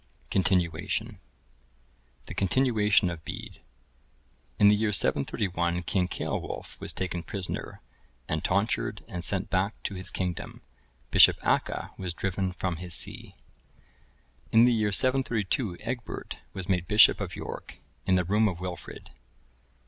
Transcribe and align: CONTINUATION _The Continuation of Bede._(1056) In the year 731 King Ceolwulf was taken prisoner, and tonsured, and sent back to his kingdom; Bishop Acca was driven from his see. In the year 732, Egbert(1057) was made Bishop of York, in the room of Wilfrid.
CONTINUATION 0.31 1.19
_The 2.25 2.35
Continuation 2.35 3.11
of 3.11 3.23
Bede._(1056) 3.23 3.59
In 4.57 4.69
the 4.69 4.75
year 4.75 4.91
731 4.91 5.83
King 5.83 6.07
Ceolwulf 6.07 6.79
was 6.79 6.91
taken 6.91 7.21
prisoner, 7.21 7.81
and 8.27 8.43
tonsured, 8.43 9.03
and 9.07 9.23
sent 9.23 9.51
back 9.51 9.75
to 9.83 9.93
his 9.93 10.09
kingdom; 10.09 10.63
Bishop 11.11 11.37
Acca 11.43 11.91
was 11.99 12.15
driven 12.15 12.51
from 12.51 12.77
his 12.77 12.95
see. 12.95 13.35
In 14.51 14.65
the 14.65 14.73
year 14.73 14.91
732, 14.91 15.75
Egbert(1057) 15.77 16.35
was 16.53 16.67
made 16.67 16.87
Bishop 16.87 17.21
of 17.21 17.35
York, 17.35 17.77
in 18.07 18.15
the 18.15 18.25
room 18.25 18.47
of 18.47 18.59
Wilfrid. 18.59 19.11